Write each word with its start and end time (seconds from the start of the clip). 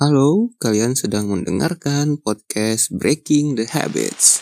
Halo, 0.00 0.48
kalian 0.56 0.96
sedang 0.96 1.28
mendengarkan 1.28 2.16
podcast 2.16 2.88
Breaking 2.88 3.52
the 3.52 3.68
Habits. 3.68 4.40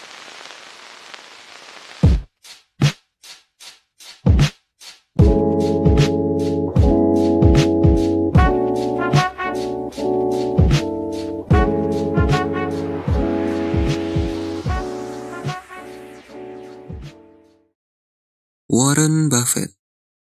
Warren 18.70 19.27
Buffett, 19.27 19.75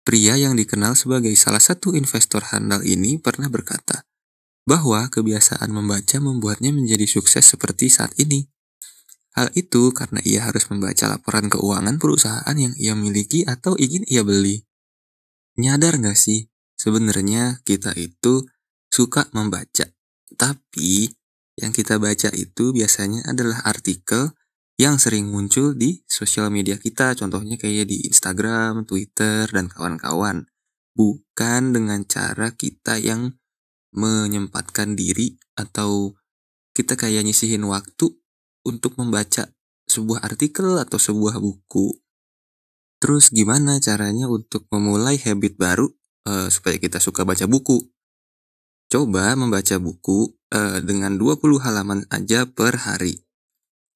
pria 0.08 0.40
yang 0.40 0.56
dikenal 0.56 0.96
sebagai 0.96 1.36
salah 1.36 1.60
satu 1.60 1.92
investor 1.92 2.56
handal 2.56 2.88
ini 2.88 3.20
pernah 3.20 3.52
berkata 3.52 4.08
bahwa 4.70 5.10
kebiasaan 5.10 5.74
membaca 5.74 6.22
membuatnya 6.22 6.70
menjadi 6.70 7.10
sukses 7.10 7.42
seperti 7.50 7.89
saat 7.89 8.14
ini. 8.21 8.46
Hal 9.34 9.50
itu 9.57 9.89
karena 9.98 10.21
ia 10.21 10.46
harus 10.46 10.70
membaca 10.70 11.10
laporan 11.10 11.50
keuangan 11.50 11.98
perusahaan 11.98 12.54
yang 12.54 12.78
ia 12.78 12.93
miliki 12.93 13.50
atau 13.50 13.74
ingin 13.82 14.06
ia 14.06 14.21
beli. 14.21 14.62
Nyadar 15.57 15.98
gak 15.98 16.14
sih, 16.14 16.54
sebenarnya 16.78 17.66
kita 17.66 17.98
itu 17.98 18.46
suka 18.93 19.26
membaca, 19.34 19.90
tapi 20.38 21.10
yang 21.57 21.74
kita 21.74 21.98
baca 21.98 22.29
itu 22.38 22.70
biasanya 22.70 23.26
adalah 23.26 23.65
artikel 23.65 24.38
yang 24.79 24.96
sering 24.96 25.28
muncul 25.28 25.76
di 25.76 26.00
sosial 26.07 26.48
media 26.54 26.79
kita, 26.79 27.12
contohnya 27.18 27.60
kayak 27.60 27.90
di 27.90 28.07
Instagram, 28.07 28.88
Twitter, 28.88 29.50
dan 29.51 29.68
kawan-kawan. 29.68 30.48
Bukan 30.96 31.76
dengan 31.76 32.08
cara 32.08 32.56
kita 32.56 32.95
yang 32.95 33.36
menyempatkan 33.95 34.94
diri 34.94 35.38
atau 35.58 36.14
kita 36.73 36.95
kayak 36.95 37.25
nyisihin 37.25 37.66
waktu 37.66 38.14
untuk 38.64 38.95
membaca 38.95 39.50
sebuah 39.90 40.22
artikel 40.23 40.78
atau 40.78 41.02
sebuah 41.02 41.42
buku. 41.42 41.98
Terus 43.00 43.32
gimana 43.32 43.80
caranya 43.82 44.30
untuk 44.30 44.67
memulai 44.70 45.17
habit 45.17 45.56
baru 45.56 45.88
uh, 46.28 46.48
supaya 46.52 46.78
kita 46.78 47.02
suka 47.02 47.26
baca 47.26 47.48
buku? 47.50 47.80
Coba 48.90 49.34
membaca 49.38 49.78
buku 49.78 50.34
uh, 50.54 50.82
dengan 50.82 51.16
20 51.16 51.62
halaman 51.62 52.06
aja 52.10 52.50
per 52.50 52.76
hari. 52.82 53.22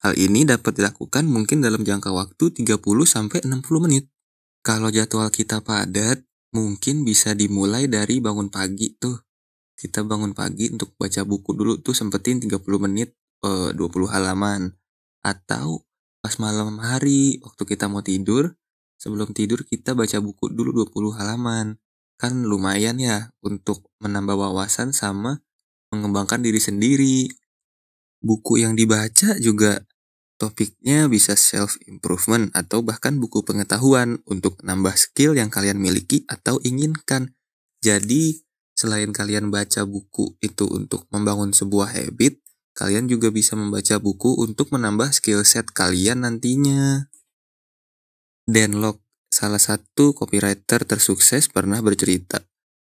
Hal 0.03 0.19
ini 0.19 0.43
dapat 0.43 0.83
dilakukan 0.83 1.23
mungkin 1.23 1.63
dalam 1.63 1.87
jangka 1.87 2.11
waktu 2.11 2.51
30 2.51 2.75
sampai 3.07 3.39
60 3.47 3.63
menit. 3.87 4.11
Kalau 4.59 4.91
jadwal 4.91 5.31
kita 5.31 5.63
padat, 5.63 6.23
mungkin 6.51 7.07
bisa 7.07 7.31
dimulai 7.31 7.87
dari 7.87 8.19
bangun 8.19 8.51
pagi 8.51 8.95
tuh. 8.99 9.22
Kita 9.83 9.99
bangun 10.07 10.31
pagi 10.31 10.71
untuk 10.71 10.95
baca 10.95 11.27
buku 11.27 11.51
dulu 11.51 11.83
tuh 11.83 11.91
sempetin 11.91 12.39
30 12.39 12.63
menit 12.79 13.19
eh, 13.43 13.75
20 13.75 13.83
halaman. 14.07 14.71
Atau 15.19 15.83
pas 16.23 16.31
malam 16.39 16.79
hari 16.79 17.43
waktu 17.43 17.67
kita 17.67 17.91
mau 17.91 17.99
tidur, 17.99 18.55
sebelum 18.95 19.35
tidur 19.35 19.67
kita 19.67 19.91
baca 19.91 20.23
buku 20.23 20.47
dulu 20.55 20.87
20 20.87 21.19
halaman. 21.19 21.75
Kan 22.15 22.47
lumayan 22.47 22.95
ya 23.03 23.35
untuk 23.43 23.91
menambah 23.99 24.39
wawasan 24.39 24.95
sama 24.95 25.43
mengembangkan 25.91 26.39
diri 26.39 26.63
sendiri. 26.63 27.27
Buku 28.23 28.63
yang 28.63 28.79
dibaca 28.79 29.35
juga 29.35 29.83
Topiknya 30.43 31.07
bisa 31.07 31.37
self-improvement 31.39 32.51
atau 32.51 32.83
bahkan 32.83 33.15
buku 33.15 33.47
pengetahuan 33.47 34.19
untuk 34.25 34.59
nambah 34.65 34.97
skill 34.97 35.39
yang 35.39 35.53
kalian 35.53 35.79
miliki 35.79 36.27
atau 36.27 36.57
inginkan. 36.65 37.31
Jadi, 37.79 38.43
selain 38.73 39.13
kalian 39.13 39.49
baca 39.53 39.85
buku 39.85 40.37
itu 40.41 40.65
untuk 40.69 41.05
membangun 41.09 41.53
sebuah 41.53 41.93
habit, 41.93 42.41
kalian 42.73 43.09
juga 43.09 43.29
bisa 43.29 43.53
membaca 43.53 43.97
buku 44.01 44.37
untuk 44.41 44.73
menambah 44.73 45.13
skill 45.13 45.45
set 45.45 45.69
kalian 45.71 46.25
nantinya. 46.25 47.09
Dan 48.43 48.83
Locke, 48.83 49.05
salah 49.31 49.61
satu 49.61 50.11
copywriter 50.11 50.83
tersukses 50.83 51.47
pernah 51.47 51.79
bercerita 51.79 52.43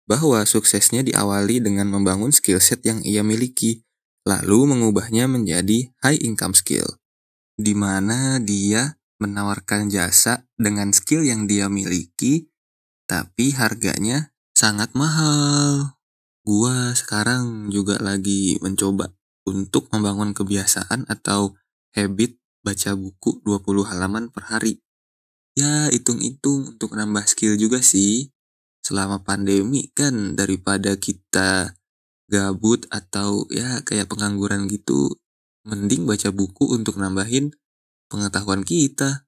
bahwa 0.09 0.41
suksesnya 0.47 1.05
diawali 1.05 1.61
dengan 1.61 1.91
membangun 1.91 2.33
skill 2.33 2.57
set 2.63 2.81
yang 2.87 3.03
ia 3.05 3.21
miliki, 3.21 3.85
lalu 4.25 4.71
mengubahnya 4.71 5.29
menjadi 5.29 5.91
high 6.01 6.17
income 6.21 6.57
skill 6.57 6.99
di 7.59 7.75
mana 7.75 8.39
dia 8.39 8.95
menawarkan 9.19 9.91
jasa 9.91 10.47
dengan 10.55 10.95
skill 10.95 11.27
yang 11.27 11.43
dia 11.43 11.67
miliki, 11.67 12.47
tapi 13.03 13.51
harganya 13.51 14.31
sangat 14.59 14.91
mahal. 14.91 15.95
Gua 16.43 16.91
sekarang 16.91 17.71
juga 17.71 17.95
lagi 18.03 18.59
mencoba 18.59 19.15
untuk 19.47 19.87
membangun 19.95 20.35
kebiasaan 20.35 21.07
atau 21.07 21.55
habit 21.95 22.35
baca 22.59 22.91
buku 22.91 23.39
20 23.47 23.87
halaman 23.87 24.27
per 24.27 24.51
hari. 24.51 24.83
Ya, 25.55 25.87
hitung-hitung 25.87 26.75
untuk 26.75 26.91
nambah 26.91 27.23
skill 27.23 27.55
juga 27.55 27.79
sih. 27.79 28.35
Selama 28.83 29.23
pandemi 29.23 29.95
kan 29.95 30.35
daripada 30.35 30.99
kita 30.99 31.79
gabut 32.27 32.83
atau 32.91 33.47
ya 33.47 33.79
kayak 33.87 34.11
pengangguran 34.11 34.67
gitu, 34.67 35.15
mending 35.63 36.03
baca 36.03 36.35
buku 36.35 36.67
untuk 36.75 36.99
nambahin 36.99 37.55
pengetahuan 38.11 38.67
kita. 38.67 39.23